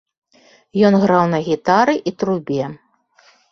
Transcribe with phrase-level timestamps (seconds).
[0.89, 2.63] Ён граў на гітары і трубе.